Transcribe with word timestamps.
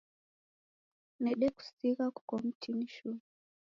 Nedekusigha 1.23 2.05
kuko 2.15 2.33
mtini 2.43 2.85
shuu 2.93 3.19